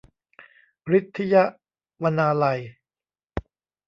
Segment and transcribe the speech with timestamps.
[0.97, 1.43] ฤทธิยะ
[2.03, 2.59] วรรณาลัย